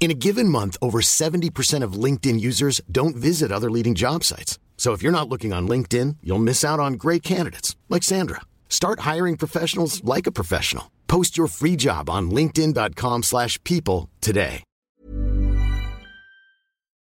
[0.00, 4.58] In a given month, over 70% of LinkedIn users don't visit other leading job sites.
[4.78, 8.40] So if you're not looking on LinkedIn, you'll miss out on great candidates like Sandra.
[8.70, 10.90] Start hiring professionals like a professional.
[11.06, 14.64] Post your free job on linkedin.com/people slash people today.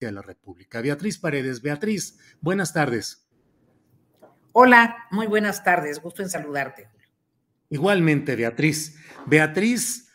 [0.00, 0.80] de la República.
[0.80, 1.60] Beatriz Paredes.
[1.60, 3.26] Beatriz, buenas tardes.
[4.52, 6.00] Hola, muy buenas tardes.
[6.00, 6.88] Gusto en saludarte.
[7.70, 8.96] Igualmente, Beatriz.
[9.26, 10.08] Beatriz,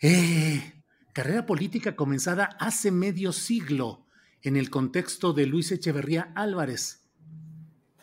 [0.00, 0.83] eh,
[1.14, 4.04] carrera política comenzada hace medio siglo
[4.42, 7.06] en el contexto de Luis Echeverría Álvarez.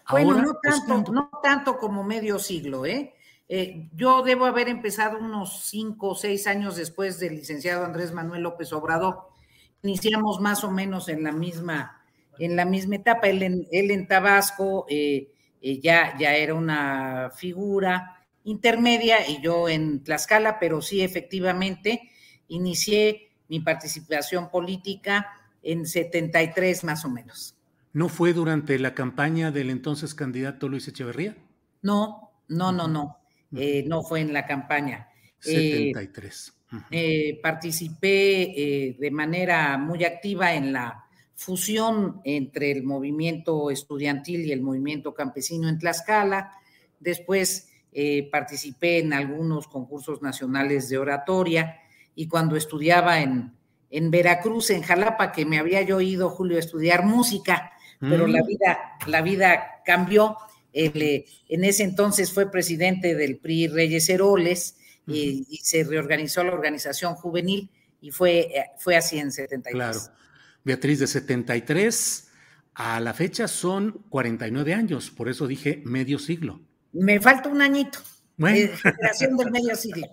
[0.10, 3.14] Bueno, Ahora, no tanto, no tanto como medio siglo, ¿eh?
[3.48, 8.44] Eh, Yo debo haber empezado unos cinco o seis años después del licenciado Andrés Manuel
[8.44, 9.28] López Obrador.
[9.84, 12.02] Iniciamos más o menos en la misma,
[12.40, 13.28] en la misma etapa.
[13.28, 19.68] Él en, él en Tabasco eh, eh, ya, ya era una figura intermedia y yo
[19.68, 22.10] en Tlaxcala, pero sí efectivamente
[22.52, 25.28] inicié mi participación política
[25.64, 27.56] en 73 más o menos.
[27.94, 31.36] ¿No fue durante la campaña del entonces candidato Luis Echeverría?
[31.82, 33.18] No, no, no, no.
[33.56, 35.10] eh, no fue en la campaña.
[35.44, 36.54] Eh, 73.
[36.72, 36.84] Ujú.
[36.92, 41.04] eh, participé eh, de manera muy activa en la
[41.36, 46.54] fusión entre el movimiento estudiantil y el movimiento campesino en Tlaxcala.
[47.00, 51.78] Después eh, participé en algunos concursos nacionales de oratoria
[52.16, 53.54] y cuando estudiaba en,
[53.90, 58.32] en Veracruz, en Jalapa, que me había yo ido, Julio, a estudiar música, pero Mm.
[58.32, 60.38] la vida, la vida cambió.
[60.74, 66.54] Eh, en ese entonces fue presidente del PRI Reyes Heroles y, y se reorganizó la
[66.54, 69.74] organización juvenil y fue, eh, fue así en 73.
[69.74, 70.00] Claro.
[70.64, 72.28] Beatriz, de 73
[72.76, 76.62] a la fecha son 49 años, por eso dije medio siglo.
[76.94, 78.00] Me falta un añito.
[78.38, 78.58] Bueno.
[78.58, 80.08] eh, generación del medio siglo.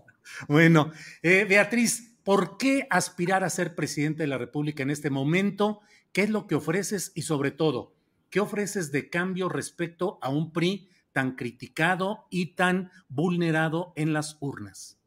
[0.49, 5.81] Bueno, eh, Beatriz, ¿por qué aspirar a ser presidente de la República en este momento?
[6.12, 7.12] ¿Qué es lo que ofreces?
[7.15, 7.94] Y sobre todo,
[8.31, 14.37] ¿qué ofreces de cambio respecto a un PRI tan criticado y tan vulnerado en las
[14.41, 14.99] urnas?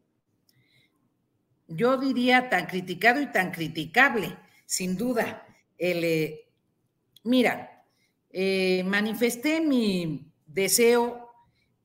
[1.67, 5.45] Yo diría tan criticado y tan criticable, sin duda.
[5.77, 6.49] El, eh,
[7.23, 7.85] mira,
[8.29, 11.20] eh, manifesté mi deseo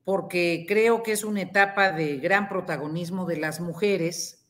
[0.07, 4.47] porque creo que es una etapa de gran protagonismo de las mujeres,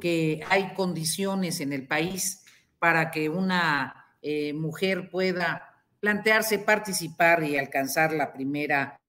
[0.00, 2.44] que hay condiciones en el país
[2.78, 9.00] para que una eh, mujer pueda plantearse participar y alcanzar la primera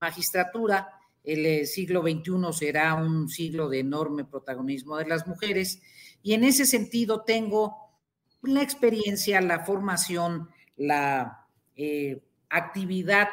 [0.00, 0.98] magistratura.
[1.24, 5.82] El siglo XXI será un siglo de enorme protagonismo de las mujeres
[6.22, 7.76] y en ese sentido tengo
[8.40, 10.48] la experiencia, la formación,
[10.78, 11.46] la
[11.76, 13.28] eh, actividad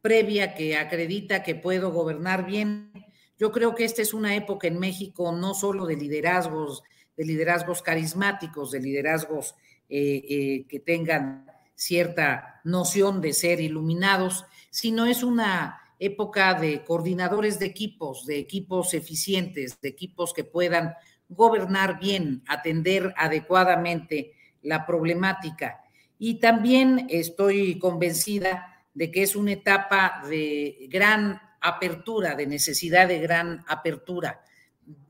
[0.00, 2.92] previa que acredita que puedo gobernar bien.
[3.38, 6.82] Yo creo que esta es una época en México no solo de liderazgos,
[7.16, 9.54] de liderazgos carismáticos, de liderazgos
[9.88, 17.58] eh, eh, que tengan cierta noción de ser iluminados, sino es una época de coordinadores
[17.58, 20.94] de equipos, de equipos eficientes, de equipos que puedan
[21.28, 24.32] gobernar bien, atender adecuadamente
[24.62, 25.80] la problemática.
[26.18, 33.20] Y también estoy convencida de que es una etapa de gran apertura, de necesidad de
[33.20, 34.42] gran apertura.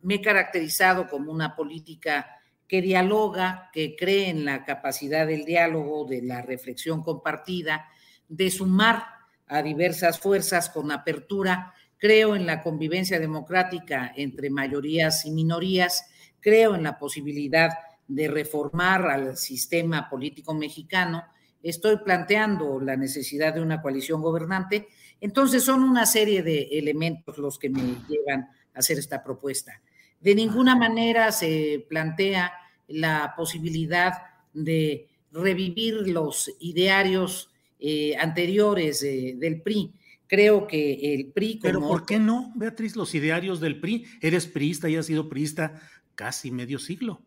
[0.02, 2.26] Me he caracterizado como una política
[2.68, 7.88] que dialoga, que cree en la capacidad del diálogo, de la reflexión compartida,
[8.28, 9.06] de sumar
[9.46, 11.72] a diversas fuerzas con apertura.
[11.96, 16.10] Creo en la convivencia democrática entre mayorías y minorías.
[16.40, 17.70] Creo en la posibilidad
[18.06, 21.24] de reformar al sistema político mexicano.
[21.62, 24.88] Estoy planteando la necesidad de una coalición gobernante.
[25.20, 28.42] Entonces son una serie de elementos los que me llevan
[28.74, 29.80] a hacer esta propuesta.
[30.20, 32.52] De ninguna manera se plantea
[32.88, 34.12] la posibilidad
[34.52, 39.94] de revivir los idearios eh, anteriores del PRI.
[40.26, 41.58] Creo que el PRI...
[41.62, 44.06] Pero ¿por qué no, Beatriz, los idearios del PRI?
[44.20, 45.80] Eres priista y has sido priista
[46.14, 47.22] casi medio siglo.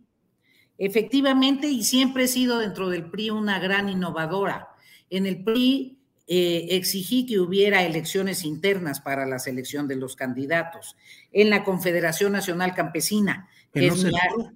[0.84, 4.70] Efectivamente, y siempre he sido dentro del PRI una gran innovadora.
[5.12, 10.98] En el PRI eh, exigí que hubiera elecciones internas para la selección de los candidatos.
[11.32, 13.48] En la Confederación Nacional Campesina.
[13.72, 14.54] Que se, logró.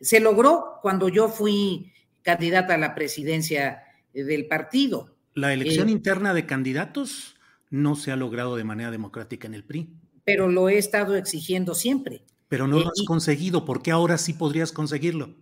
[0.00, 5.14] se logró cuando yo fui candidata a la presidencia del partido.
[5.34, 7.36] La elección eh, interna de candidatos
[7.70, 9.92] no se ha logrado de manera democrática en el PRI.
[10.24, 12.24] Pero lo he estado exigiendo siempre.
[12.48, 13.64] Pero no lo has conseguido.
[13.64, 15.34] ¿Por qué ahora sí podrías conseguirlo?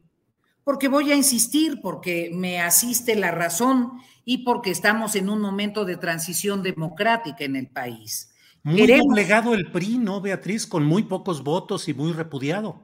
[0.65, 3.93] Porque voy a insistir, porque me asiste la razón
[4.25, 8.31] y porque estamos en un momento de transición democrática en el país.
[8.63, 10.67] Muy doblegado el PRI, ¿no, Beatriz?
[10.67, 12.81] Con muy pocos votos y muy repudiado.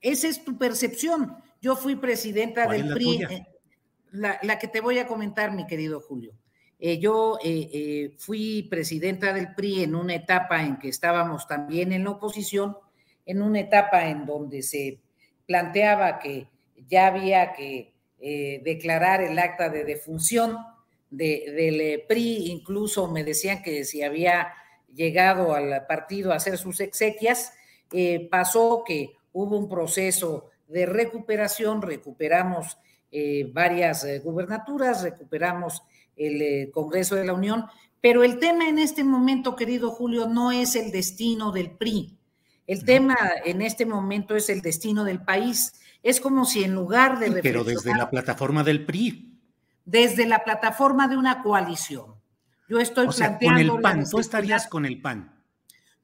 [0.00, 1.36] Esa es tu percepción.
[1.60, 3.46] Yo fui presidenta del PRI, eh,
[4.12, 6.34] la, la, que te voy a comentar, mi querido Julio.
[6.80, 11.92] Eh, yo eh, eh, fui presidenta del PRI en una etapa en que estábamos también
[11.92, 12.76] en la oposición,
[13.26, 15.00] en una etapa en donde se
[15.46, 16.46] planteaba que
[16.88, 17.92] ya había que
[18.64, 20.58] declarar el acta de defunción
[21.08, 24.52] del PRI, incluso me decían que si había
[24.92, 27.52] llegado al partido a hacer sus exequias,
[28.28, 32.76] pasó que hubo un proceso de recuperación, recuperamos
[33.52, 35.82] varias gubernaturas, recuperamos
[36.18, 37.64] el eh, Congreso de la Unión,
[38.00, 42.16] pero el tema en este momento, querido Julio, no es el destino del PRI.
[42.66, 45.72] El tema en este momento es el destino del país.
[46.02, 47.42] Es como si en lugar de...
[47.42, 49.40] Pero desde la plataforma del PRI.
[49.84, 52.14] Desde la plataforma de una coalición.
[52.68, 55.42] Yo estoy o sea, Con el PAN, tú estarías con el PAN.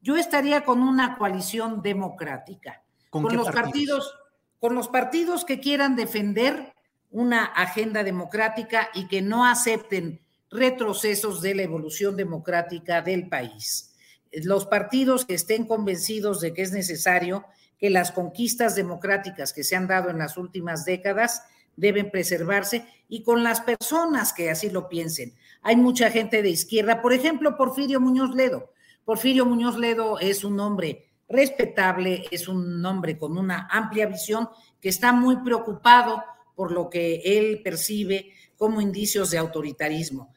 [0.01, 2.83] Yo estaría con una coalición democrática.
[3.11, 4.13] ¿Con, los partidos?
[4.59, 6.74] Con los partidos que quieran defender
[7.15, 10.19] una agenda democrática y que no acepten
[10.51, 13.95] retrocesos de la evolución democrática del país.
[14.33, 17.45] Los partidos que estén convencidos de que es necesario
[17.79, 21.43] que las conquistas democráticas que se han dado en las últimas décadas
[21.77, 25.35] deben preservarse y con las personas que así lo piensen.
[25.61, 28.73] Hay mucha gente de izquierda, por ejemplo, Porfirio Muñoz Ledo.
[29.05, 34.49] Porfirio Muñoz Ledo es un hombre respetable, es un hombre con una amplia visión
[34.81, 36.21] que está muy preocupado
[36.55, 40.33] por lo que él percibe como indicios de autoritarismo,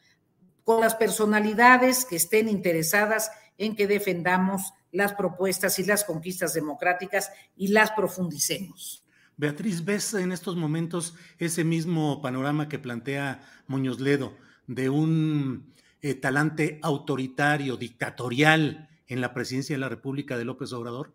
[0.63, 7.31] con las personalidades que estén interesadas en que defendamos las propuestas y las conquistas democráticas
[7.55, 9.05] y las profundicemos.
[9.37, 14.35] Beatriz, ¿ves en estos momentos ese mismo panorama que plantea Muñoz Ledo
[14.67, 21.13] de un eh, talante autoritario, dictatorial en la presidencia de la República de López Obrador?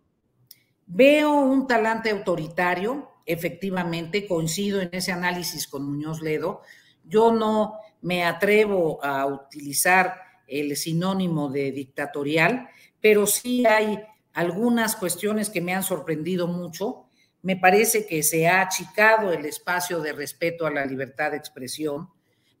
[0.87, 6.61] Veo un talante autoritario, efectivamente, coincido en ese análisis con Muñoz Ledo.
[7.03, 10.15] Yo no me atrevo a utilizar
[10.47, 12.69] el sinónimo de dictatorial,
[13.01, 13.99] pero sí hay
[14.33, 17.05] algunas cuestiones que me han sorprendido mucho.
[17.41, 22.09] Me parece que se ha achicado el espacio de respeto a la libertad de expresión.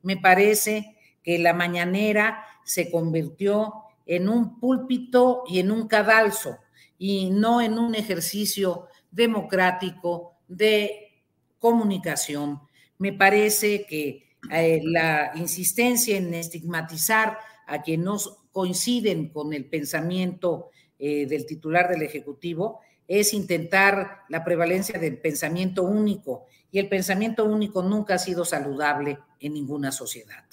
[0.01, 3.73] Me parece que la mañanera se convirtió
[4.05, 6.57] en un púlpito y en un cadalso
[6.97, 11.23] y no en un ejercicio democrático de
[11.59, 12.61] comunicación.
[12.97, 18.17] Me parece que eh, la insistencia en estigmatizar a quienes no
[18.51, 25.83] coinciden con el pensamiento eh, del titular del Ejecutivo es intentar la prevalencia del pensamiento
[25.83, 30.43] único y el pensamiento único nunca ha sido saludable en ninguna sociedad.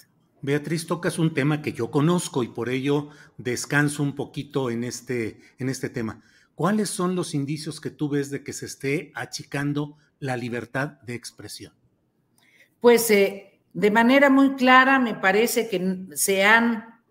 [0.41, 5.39] Beatriz, tocas un tema que yo conozco y por ello descanso un poquito en este,
[5.57, 6.21] en este tema.
[6.55, 11.15] ¿Cuáles son los indicios que tú ves de que se esté achicando la libertad de
[11.15, 11.73] expresión?
[12.79, 17.01] Pues eh, de manera muy clara me parece que se han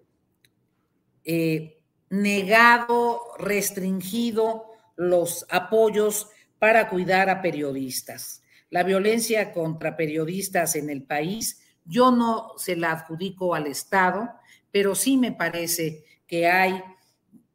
[1.24, 1.80] eh,
[2.10, 8.44] negado, restringido los apoyos para cuidar a periodistas.
[8.70, 14.30] La violencia contra periodistas en el país, yo no se la adjudico al Estado,
[14.70, 16.80] pero sí me parece que hay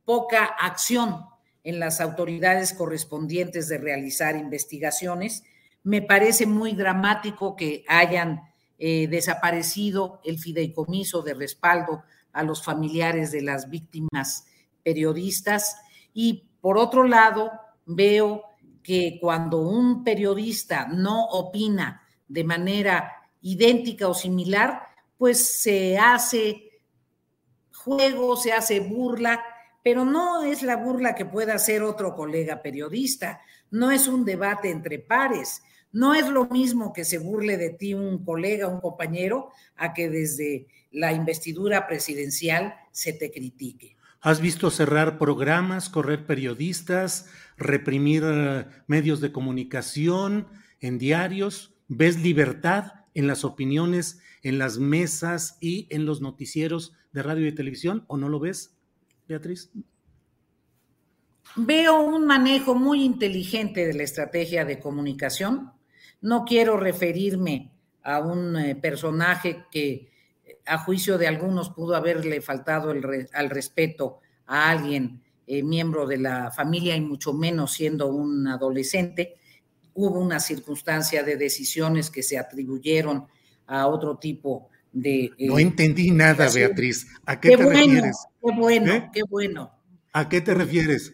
[0.03, 1.24] poca acción
[1.68, 5.44] en las autoridades correspondientes de realizar investigaciones.
[5.84, 8.40] Me parece muy dramático que hayan
[8.80, 14.46] eh, desaparecido el fideicomiso de respaldo a los familiares de las víctimas
[14.82, 15.76] periodistas.
[16.14, 17.52] Y por otro lado,
[17.86, 18.44] veo
[18.82, 24.84] que cuando un periodista no opina de manera idéntica o similar,
[25.18, 26.80] pues se hace
[27.74, 29.44] juego, se hace burla
[29.88, 33.39] pero no es la burla que pueda hacer otro colega periodista,
[33.72, 35.62] no es un debate entre pares,
[35.94, 40.10] No es lo mismo que se burle de ti un colega, un compañero, a que
[40.10, 43.96] desde la investidura presidencial se te critique.
[44.20, 50.50] ¿Has visto cerrar programas, correr periodistas, reprimir eh, medios de comunicación
[50.82, 51.74] en diarios?
[51.88, 57.56] ¿Ves libertad en las opiniones, en las mesas y en los noticieros de radio y
[57.56, 58.77] televisión o no lo ves,
[59.28, 59.70] Beatriz?
[61.56, 65.72] Veo un manejo muy inteligente de la estrategia de comunicación.
[66.22, 67.72] No quiero referirme
[68.04, 70.12] a un eh, personaje que
[70.66, 76.18] a juicio de algunos pudo haberle faltado el al respeto a alguien eh, miembro de
[76.18, 79.36] la familia y mucho menos siendo un adolescente.
[79.94, 83.26] Hubo una circunstancia de decisiones que se atribuyeron
[83.66, 85.32] a otro tipo de...
[85.38, 87.08] Eh, no entendí nada, Beatriz.
[87.26, 88.18] ¿A qué, te refieres?
[88.48, 89.10] Qué bueno, ¿Eh?
[89.12, 89.72] qué bueno.
[90.13, 91.13] ¿A qué te refieres?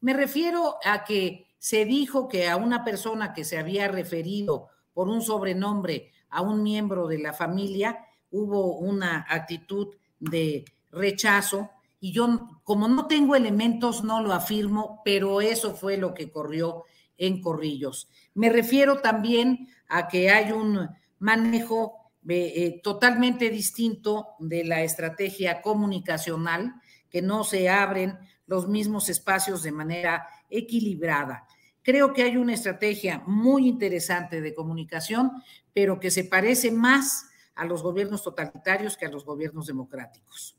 [0.00, 5.08] Me refiero a que se dijo que a una persona que se había referido por
[5.08, 7.98] un sobrenombre a un miembro de la familia
[8.30, 9.88] hubo una actitud
[10.20, 16.14] de rechazo y yo como no tengo elementos no lo afirmo, pero eso fue lo
[16.14, 16.84] que corrió
[17.16, 18.08] en Corrillos.
[18.34, 21.97] Me refiero también a que hay un manejo
[22.28, 26.74] eh, totalmente distinto de la estrategia comunicacional,
[27.08, 31.46] que no se abren los mismos espacios de manera equilibrada.
[31.82, 35.32] Creo que hay una estrategia muy interesante de comunicación,
[35.72, 40.56] pero que se parece más a los gobiernos totalitarios que a los gobiernos democráticos.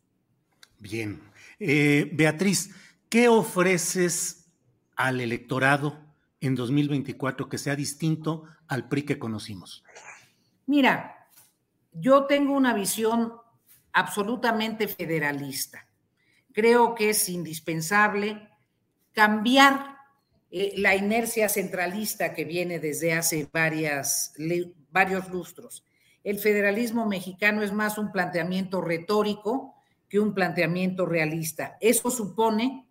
[0.80, 1.22] Bien.
[1.60, 2.74] Eh, Beatriz,
[3.10, 4.50] ¿qué ofreces
[4.96, 6.00] al electorado
[6.42, 9.84] en 2024 que sea distinto al PRI que conocimos?
[10.66, 11.19] Mira,
[11.92, 13.34] yo tengo una visión
[13.94, 15.88] absolutamente federalista.
[16.54, 18.50] Creo que es indispensable
[19.14, 19.98] cambiar
[20.52, 25.84] eh, la inercia centralista que viene desde hace varios lustros
[26.24, 29.76] el federalismo mexicano es más un planteamiento retórico
[30.08, 31.78] que un planteamiento realista.
[31.80, 32.88] Eso supone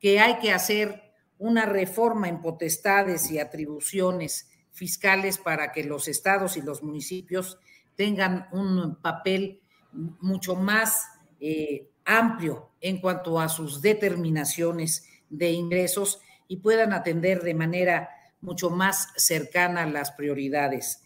[0.00, 6.56] que hay que hacer una reforma en potestades y atribuciones fiscales para que los estados
[6.56, 7.58] y los municipios
[7.96, 9.60] tengan un papel
[9.92, 11.06] mucho más
[11.40, 18.70] eh, amplio en cuanto a sus determinaciones de ingresos y puedan atender de manera mucho
[18.70, 21.02] más cercana las prioridades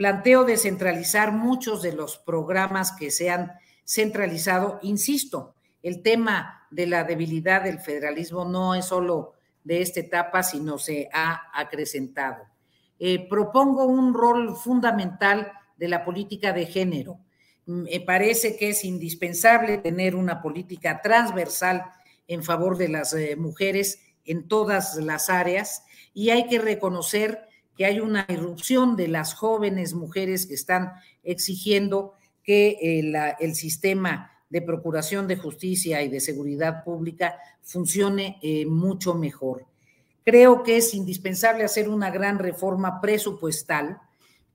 [0.00, 3.52] planteo descentralizar muchos de los programas que se han
[3.84, 4.78] centralizado.
[4.80, 10.78] Insisto, el tema de la debilidad del federalismo no es solo de esta etapa, sino
[10.78, 12.44] se ha acrecentado.
[12.98, 17.18] Eh, propongo un rol fundamental de la política de género.
[17.64, 21.86] Me parece que es indispensable tener una política transversal
[22.28, 25.82] en favor de las eh, mujeres en todas las áreas
[26.12, 27.40] y hay que reconocer
[27.76, 32.12] que hay una irrupción de las jóvenes mujeres que están exigiendo
[32.44, 38.66] que el, eh, el sistema de procuración de justicia y de seguridad pública funcione eh,
[38.66, 39.64] mucho mejor.
[40.24, 43.98] Creo que es indispensable hacer una gran reforma presupuestal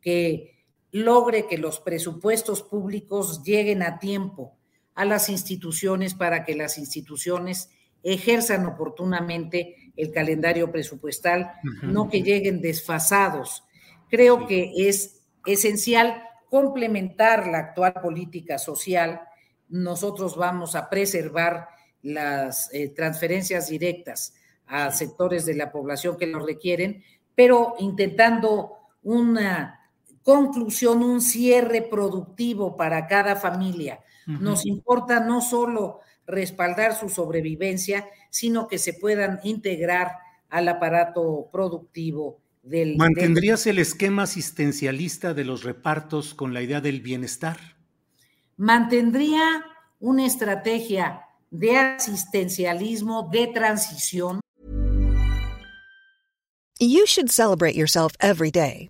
[0.01, 0.55] que
[0.96, 4.56] logre que los presupuestos públicos lleguen a tiempo
[4.94, 7.70] a las instituciones para que las instituciones
[8.02, 13.66] ejerzan oportunamente el calendario presupuestal, no que lleguen desfasados.
[14.10, 19.20] Creo que es esencial complementar la actual política social.
[19.68, 21.68] Nosotros vamos a preservar
[22.04, 24.34] las eh, transferencias directas
[24.66, 27.04] a sectores de la población que lo requieren,
[27.36, 29.82] pero intentando una
[30.25, 34.00] conclusión, un cierre productivo para cada familia.
[34.25, 40.13] Nos importa no solo respaldar su sobrevivencia, sino que se puedan integrar
[40.50, 42.98] al aparato productivo del...
[42.98, 47.60] ¿Mantendrías el esquema asistencialista de los repartos con la idea del bienestar?
[48.58, 49.63] Mantendría
[50.00, 54.39] una estrategia de asistencialismo de transición.
[56.79, 58.89] You should celebrate yourself every day,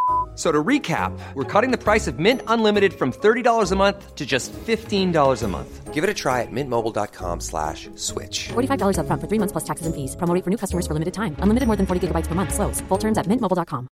[0.35, 4.25] So to recap, we're cutting the price of Mint Unlimited from $30 a month to
[4.25, 5.93] just $15 a month.
[5.93, 8.47] Give it a try at mintmobile.com slash switch.
[8.53, 10.15] $45 up front for three months plus taxes and fees.
[10.15, 11.35] Promo rate for new customers for limited time.
[11.41, 12.53] Unlimited more than 40 gigabytes per month.
[12.53, 12.79] Slows.
[12.87, 13.87] Full terms at mintmobile.com.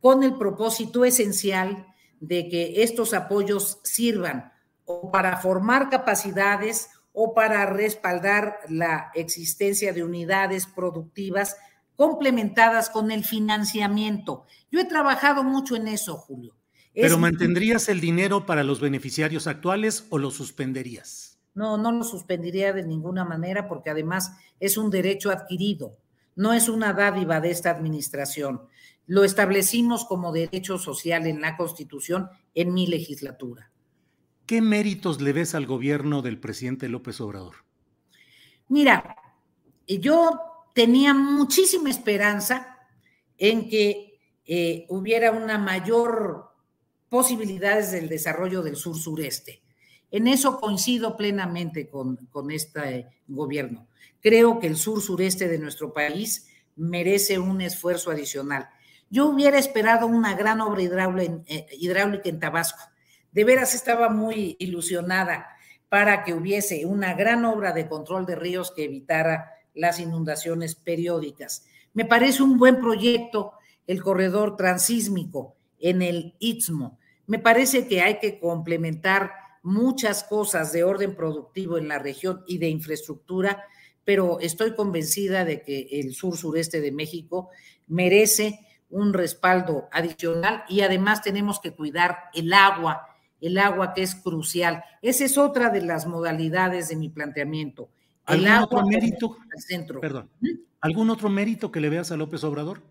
[0.00, 1.84] Con el propósito esencial
[2.20, 4.52] de que estos apoyos sirvan
[4.86, 11.56] o para formar capacidades o para respaldar la existencia de unidades productivas
[12.00, 14.46] complementadas con el financiamiento.
[14.72, 16.56] Yo he trabajado mucho en eso, Julio.
[16.94, 21.38] ¿Pero mantendrías el dinero para los beneficiarios actuales o lo suspenderías?
[21.52, 25.98] No, no lo suspendería de ninguna manera porque además es un derecho adquirido,
[26.36, 28.62] no es una dádiva de esta administración.
[29.06, 33.72] Lo establecimos como derecho social en la Constitución en mi legislatura.
[34.46, 37.56] ¿Qué méritos le ves al gobierno del presidente López Obrador?
[38.68, 39.16] Mira,
[39.86, 42.78] yo tenía muchísima esperanza
[43.38, 46.50] en que eh, hubiera una mayor
[47.08, 49.62] posibilidades del desarrollo del sur sureste.
[50.10, 53.86] En eso coincido plenamente con, con este gobierno.
[54.20, 58.68] Creo que el sur sureste de nuestro país merece un esfuerzo adicional.
[59.08, 62.82] Yo hubiera esperado una gran obra eh, hidráulica en Tabasco.
[63.32, 65.46] De veras estaba muy ilusionada
[65.88, 71.64] para que hubiese una gran obra de control de ríos que evitara las inundaciones periódicas.
[71.92, 73.52] Me parece un buen proyecto
[73.86, 76.98] el corredor transísmico en el Istmo.
[77.26, 82.58] Me parece que hay que complementar muchas cosas de orden productivo en la región y
[82.58, 83.64] de infraestructura,
[84.04, 87.50] pero estoy convencida de que el sur sureste de México
[87.88, 88.60] merece
[88.90, 93.08] un respaldo adicional y además tenemos que cuidar el agua,
[93.40, 94.84] el agua que es crucial.
[95.02, 97.90] Esa es otra de las modalidades de mi planteamiento.
[98.30, 99.36] ¿Algún otro mérito?
[99.56, 100.00] centro.
[100.00, 100.30] Perdón.
[100.40, 100.48] ¿Mm?
[100.80, 102.82] ¿Algún otro mérito que le veas a López Obrador?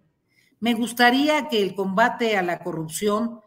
[0.60, 3.41] Me gustaría que el combate a la corrupción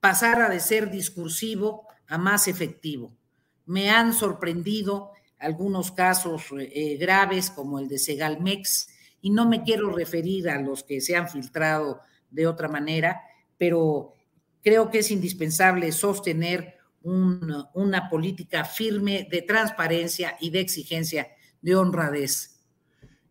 [0.00, 3.12] pasara de ser discursivo a más efectivo.
[3.66, 8.88] Me han sorprendido algunos casos eh, graves como el de Segalmex
[9.20, 12.00] y no me quiero referir a los que se han filtrado
[12.30, 13.22] de otra manera,
[13.58, 14.14] pero
[14.62, 21.28] creo que es indispensable sostener una política firme de transparencia y de exigencia
[21.60, 22.60] de honradez.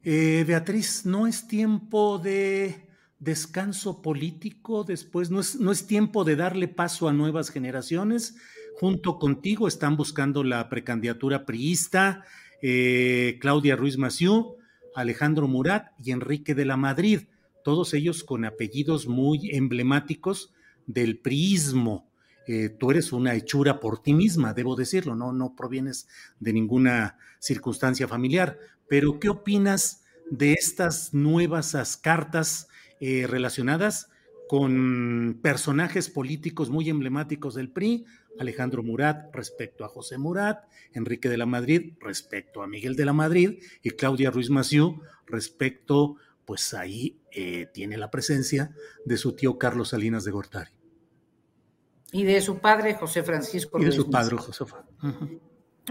[0.04, 2.88] Eh, Beatriz, ¿no es tiempo de
[3.20, 5.30] descanso político después?
[5.30, 8.36] ¿No es, ¿No es tiempo de darle paso a nuevas generaciones?
[8.80, 12.26] Junto contigo están buscando la precandidatura priista
[12.62, 14.58] eh, Claudia Ruiz Massieu,
[14.96, 17.22] Alejandro Murat y Enrique de la Madrid,
[17.64, 20.54] todos ellos con apellidos muy emblemáticos
[20.86, 22.11] del priismo.
[22.54, 26.10] Eh, tú eres una hechura por ti misma, debo decirlo, no, no provienes
[26.42, 28.60] de ninguna circunstancia familiar.
[28.90, 32.68] Pero, ¿qué opinas de estas nuevas cartas
[33.00, 34.10] eh, relacionadas
[34.50, 38.04] con personajes políticos muy emblemáticos del PRI?
[38.38, 43.14] Alejandro Murat respecto a José Murat, Enrique de la Madrid respecto a Miguel de la
[43.14, 49.58] Madrid y Claudia Ruiz Massieu respecto, pues ahí eh, tiene la presencia de su tío
[49.58, 50.81] Carlos Salinas de Gortari.
[52.12, 53.80] Y de su padre, José Francisco.
[53.80, 54.66] Y de su padre, José.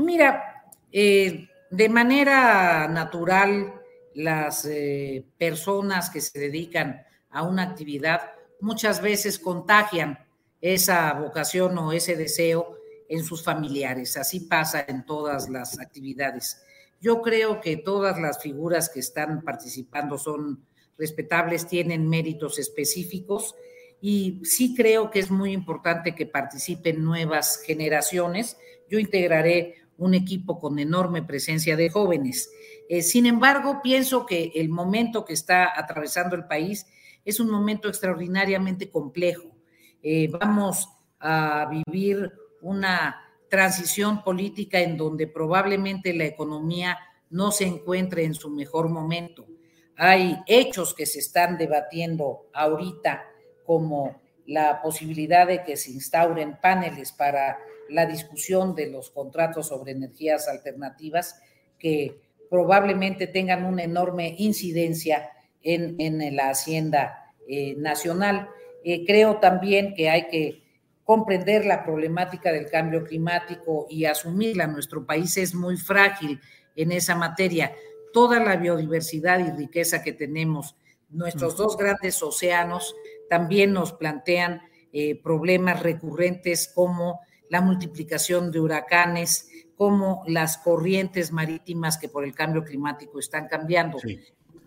[0.00, 3.80] Mira, eh, de manera natural,
[4.14, 10.18] las eh, personas que se dedican a una actividad muchas veces contagian
[10.60, 12.76] esa vocación o ese deseo
[13.08, 14.16] en sus familiares.
[14.16, 16.62] Así pasa en todas las actividades.
[17.00, 20.64] Yo creo que todas las figuras que están participando son
[20.98, 23.54] respetables, tienen méritos específicos
[24.00, 28.56] y sí creo que es muy importante que participen nuevas generaciones.
[28.88, 32.50] Yo integraré un equipo con enorme presencia de jóvenes.
[32.88, 36.86] Eh, sin embargo, pienso que el momento que está atravesando el país
[37.24, 39.50] es un momento extraordinariamente complejo.
[40.02, 42.32] Eh, vamos a vivir
[42.62, 43.16] una
[43.50, 49.46] transición política en donde probablemente la economía no se encuentre en su mejor momento.
[49.96, 53.29] Hay hechos que se están debatiendo ahorita
[53.70, 57.56] como la posibilidad de que se instauren paneles para
[57.88, 61.40] la discusión de los contratos sobre energías alternativas
[61.78, 65.30] que probablemente tengan una enorme incidencia
[65.62, 68.48] en, la hacienda eh, nacional.
[68.82, 70.64] Eh, creo también que hay que
[71.04, 74.66] comprender la problemática del cambio climático y asumirla.
[74.66, 76.40] Nuestro país es muy frágil
[76.74, 77.72] en esa materia.
[78.12, 80.74] Toda la biodiversidad y riqueza que tenemos,
[81.10, 82.94] nuestros dos grandes océanos,
[83.28, 91.98] también nos plantean eh, problemas recurrentes como la multiplicación de huracanes, como las corrientes marítimas
[91.98, 93.98] que por el cambio climático están cambiando.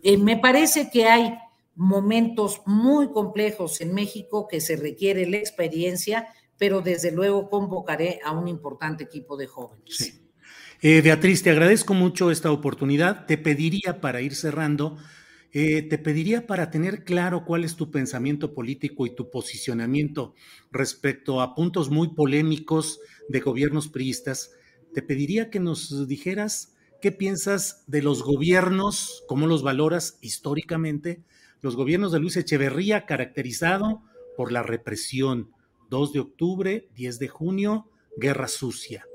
[0.02, 1.38] Eh, me parece que hay
[1.76, 6.28] momentos muy complejos en México que se requiere la experiencia,
[6.58, 9.96] pero desde luego convocaré a un importante equipo de jóvenes.
[9.96, 10.20] Sí.
[10.82, 13.26] Eh, Beatriz, te agradezco mucho esta oportunidad.
[13.26, 14.98] Te pediría, para ir cerrando,
[15.56, 20.34] eh, te pediría para tener claro cuál es tu pensamiento político y tu posicionamiento
[20.72, 24.52] respecto a puntos muy polémicos de gobiernos priistas,
[24.96, 31.22] te pediría que nos dijeras qué piensas de los gobiernos, cómo los valoras históricamente,
[31.62, 34.02] los gobiernos de Luis Echeverría, caracterizado
[34.36, 35.52] por la represión,
[35.92, 39.06] 2 de octubre, 10 de junio, guerra sucia.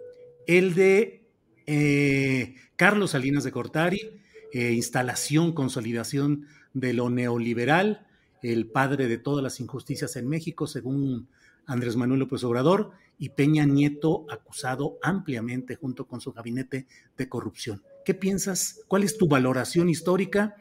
[0.47, 1.27] El de
[1.67, 4.21] eh, Carlos Salinas de Cortari,
[4.53, 8.07] eh, instalación, consolidación de lo neoliberal,
[8.43, 11.29] el padre de todas las injusticias en México, según
[11.67, 17.83] Andrés Manuel López Obrador, y Peña Nieto acusado ampliamente junto con su gabinete de corrupción.
[18.05, 18.81] ¿Qué piensas?
[18.87, 20.55] ¿Cuál es tu valoración histórica?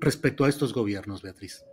[0.00, 1.64] respecto a estos gobiernos, Beatriz?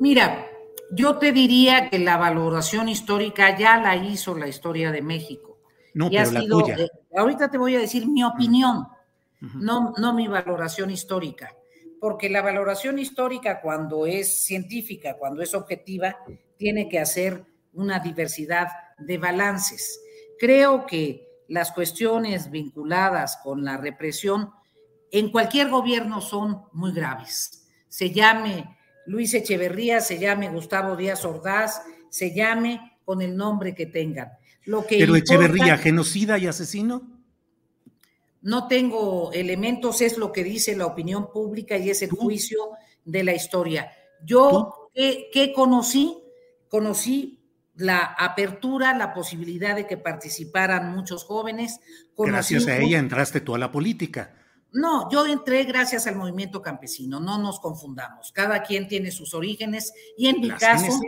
[0.00, 0.46] Mira,
[0.90, 5.58] yo te diría que la valoración histórica ya la hizo la historia de México.
[5.94, 6.76] No, pero la tuya.
[6.78, 8.86] Eh, ahorita te voy a decir mi opinión,
[9.40, 11.54] no, no mi valoración histórica,
[12.00, 16.18] porque la valoración histórica cuando es científica, cuando es objetiva,
[16.56, 20.00] tiene que hacer una diversidad de balances.
[20.38, 24.50] Creo que las cuestiones vinculadas con la represión
[25.10, 27.66] en cualquier gobierno son muy graves.
[27.88, 33.86] Se llame Luis Echeverría, se llame Gustavo Díaz Ordaz, se llame con el nombre que
[33.86, 34.32] tengan.
[34.66, 37.17] Lo que Pero Echeverría, genocida y asesino.
[38.40, 42.70] No tengo elementos, es lo que dice la opinión pública y es el juicio
[43.04, 43.90] de la historia.
[44.24, 46.18] Yo, ¿qué, conocí?
[46.68, 47.40] Conocí
[47.74, 51.80] la apertura, la posibilidad de que participaran muchos jóvenes.
[52.16, 54.34] Gracias a ella entraste tú a la política.
[54.72, 58.32] No, yo entré gracias al movimiento campesino, no nos confundamos.
[58.32, 61.00] Cada quien tiene sus orígenes y en mi caso,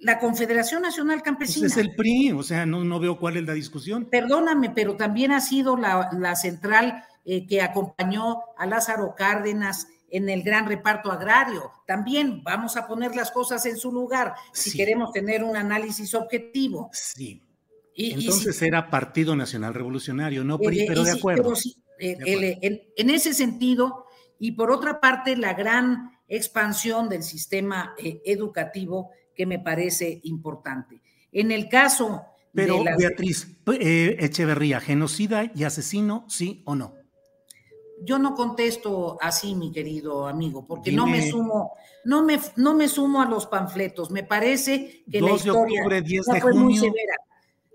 [0.00, 1.66] la Confederación Nacional pues Campesina.
[1.66, 4.06] es el PRI, o sea, no, no, veo cuál es la discusión.
[4.10, 10.42] Perdóname, pero también ha sido la, central eh, que acompañó a Lázaro Cárdenas en el
[10.42, 11.70] gran reparto agrario.
[11.86, 16.90] También vamos a poner las cosas en su lugar si queremos tener un análisis objetivo.
[16.92, 17.42] Sí.
[17.94, 21.52] Y, Entonces era Partido Nacional Revolucionario, no PRI, pero de acuerdo.
[22.00, 22.58] Eh,
[22.96, 24.06] en, ese sentido,
[24.38, 31.00] y por otra parte, la gran expansión del sistema eh, educativo que me parece importante.
[31.32, 36.94] En el caso Pero, de Beatriz, eh, Echeverría, genocida y asesino, ¿sí o no?
[38.02, 41.72] Yo no contesto así, mi querido amigo, porque no me sumo,
[42.04, 44.10] no me, no me sumo a los panfletos.
[44.10, 47.14] Me parece que la historia de octubre, 10 de fue muy severa.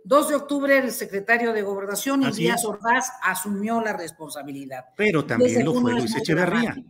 [0.03, 4.85] 2 de octubre el secretario de Gobernación y Díaz Ordaz asumió la responsabilidad.
[4.95, 6.73] Pero también lo fue Luis Echeverría.
[6.73, 6.85] 10,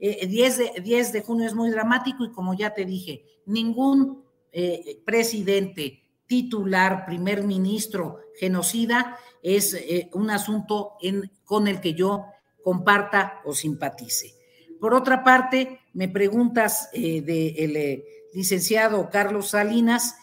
[0.00, 5.00] eh, de, 10 de junio es muy dramático y como ya te dije, ningún eh,
[5.04, 10.98] presidente titular, primer ministro, genocida, es eh, un asunto
[11.44, 12.26] con el que yo
[12.62, 14.34] comparta o simpatice.
[14.80, 20.16] Por otra parte, me preguntas del licenciado Carlos Salinas,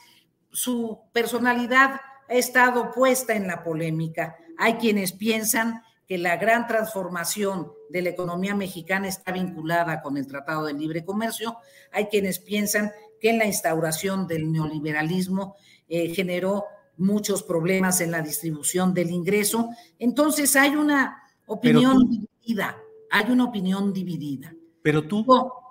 [0.52, 4.38] su personalidad ha estado puesta en la polémica.
[4.58, 10.28] Hay quienes piensan que la gran transformación de la economía mexicana está vinculada con el
[10.28, 11.58] Tratado de Libre Comercio.
[11.92, 15.56] Hay quienes piensan que la instauración del neoliberalismo
[15.88, 16.66] eh, generó
[16.98, 19.70] muchos problemas en la distribución del ingreso.
[20.00, 22.78] Entonces hay una opinión dividida,
[23.10, 24.54] hay una opinión dividida.
[24.82, 25.26] Pero tú...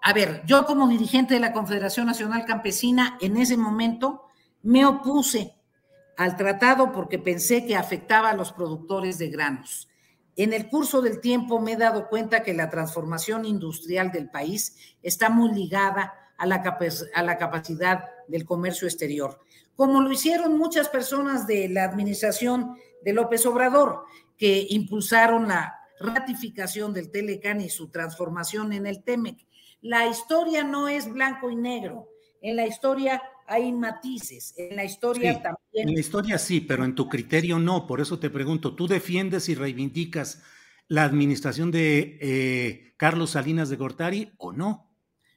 [0.06, 4.24] A ver, yo como dirigente de la Confederación Nacional Campesina, en ese momento
[4.62, 5.54] me opuse
[6.18, 9.88] al tratado porque pensé que afectaba a los productores de granos.
[10.36, 14.76] En el curso del tiempo me he dado cuenta que la transformación industrial del país
[15.02, 16.62] está muy ligada a la,
[17.38, 19.40] capacidad del comercio exterior,
[19.76, 24.04] como lo hicieron muchas personas de la administración de López Obrador,
[24.36, 29.46] que impulsaron la ratificación del Telecan y su transformación en el TEMEC.
[29.80, 32.08] La historia no es blanco y negro.
[32.40, 34.54] En la historia hay matices.
[34.56, 35.88] En la historia también.
[35.88, 37.86] En la historia sí, pero en tu criterio no.
[37.86, 40.42] Por eso te pregunto, ¿tú defiendes y reivindicas
[40.88, 44.90] la administración de eh, Carlos Salinas de Gortari o no?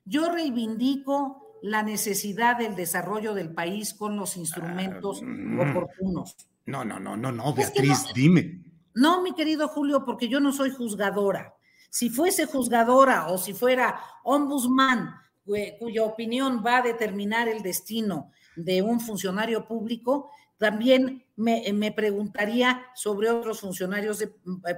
[0.05, 6.35] Yo reivindico la necesidad del desarrollo del país con los instrumentos ah, oportunos.
[6.65, 8.63] No, no, no, no, no, Beatriz, dime.
[8.93, 11.55] No, mi querido Julio, porque yo no soy juzgadora.
[11.89, 15.13] Si fuese juzgadora o si fuera ombudsman
[15.79, 23.29] cuya opinión va a determinar el destino de un funcionario público, también me, preguntaría sobre
[23.29, 24.31] otros funcionarios eh,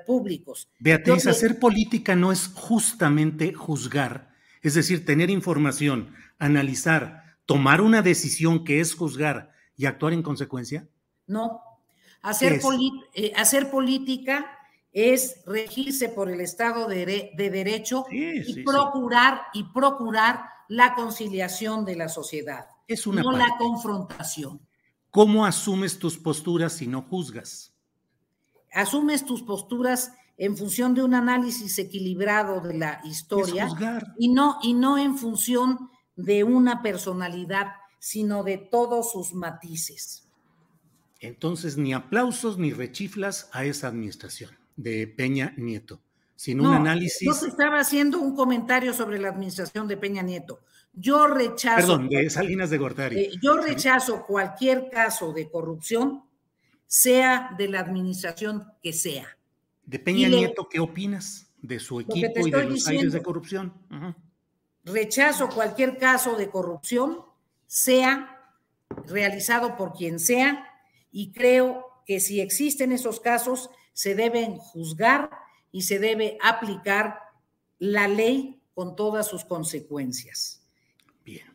[0.06, 0.70] públicos.
[0.80, 4.30] Beatriz, hacer política no es justamente juzgar
[4.62, 10.88] Es decir, tener información, analizar, tomar una decisión que es juzgar y actuar en consecuencia.
[11.28, 11.62] No.
[12.22, 12.60] Hacer,
[13.14, 14.59] eh, hacer política
[14.92, 22.10] es regirse por el Estado de, Derecho y procurar y procurar la conciliación de la
[22.10, 24.62] sociedad, es una no la confrontación.
[25.12, 27.74] ¿Cómo asumes tus posturas si no juzgas?
[28.74, 33.68] Asumes tus posturas en función de un análisis equilibrado de la historia
[34.18, 40.28] y no y no en función de una personalidad, sino de todos sus matices.
[41.20, 46.00] Entonces, ni aplausos ni rechiflas a esa administración de Peña Nieto,
[46.36, 47.28] sin un análisis.
[47.28, 50.62] Yo estaba haciendo un comentario sobre la administración de Peña Nieto.
[50.94, 51.76] Yo rechazo.
[51.76, 53.20] Perdón, de Salinas de Gortari.
[53.20, 56.24] Eh, yo rechazo cualquier caso de corrupción,
[56.88, 59.38] sea de la administración que sea.
[59.86, 63.74] De Peña Nieto, ¿qué opinas de su equipo y de los aires de corrupción?
[64.86, 67.20] Rechazo cualquier caso de corrupción,
[67.68, 68.54] sea
[69.08, 70.66] realizado por quien sea,
[71.12, 75.30] y creo que si existen esos casos, se deben juzgar
[75.72, 77.20] y se debe aplicar
[77.78, 80.62] la ley con todas sus consecuencias.
[81.24, 81.46] Bien.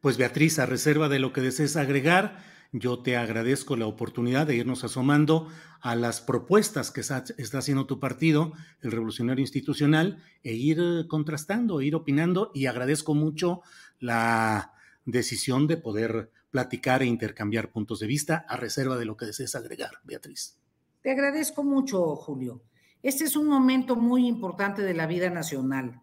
[0.00, 4.56] Pues Beatriz, a reserva de lo que desees agregar, yo te agradezco la oportunidad de
[4.56, 5.48] irnos asomando
[5.80, 11.94] a las propuestas que está haciendo tu partido, el Revolucionario Institucional, e ir contrastando, ir
[11.94, 13.62] opinando, y agradezco mucho
[14.00, 14.72] la
[15.04, 19.54] decisión de poder platicar e intercambiar puntos de vista a reserva de lo que desees
[19.54, 20.58] agregar, Beatriz.
[21.04, 22.62] Te agradezco mucho, Julio.
[23.02, 26.00] Este es un momento muy importante de la vida nacional.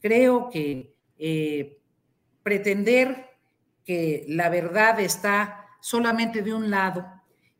[0.00, 1.78] Creo que eh,
[2.42, 3.26] pretender
[3.84, 7.04] que la verdad está solamente de un lado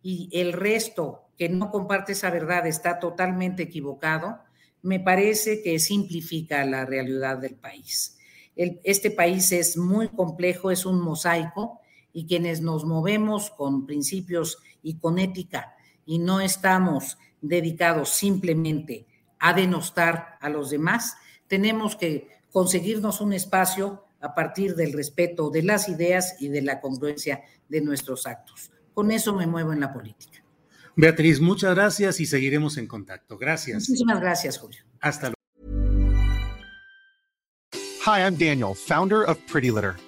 [0.03, 4.39] y el resto que no comparte esa verdad está totalmente equivocado,
[4.81, 8.17] me parece que simplifica la realidad del país.
[8.57, 11.81] este país es muy complejo, es un mosaico
[12.15, 15.75] y quienes nos movemos con principios y con ética
[16.09, 19.07] y no estamos dedicados simplemente
[19.39, 21.19] a denostar a los demás,
[21.49, 26.81] tenemos que conseguirnos un espacio a partir del respeto de las ideas y de la
[26.81, 28.71] congruencia de nuestros actos.
[28.95, 30.43] Con eso me muevo en la política.
[30.97, 33.37] Beatriz, muchas gracias y seguiremos en contacto.
[33.37, 33.87] Gracias.
[33.87, 34.81] Muchísimas gracias, Julio.
[35.01, 35.35] Hasta luego.
[38.07, 39.95] Hi, I'm Daniel, founder of Pretty Litter.